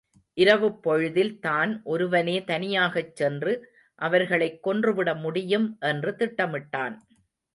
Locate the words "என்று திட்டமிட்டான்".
5.81-6.95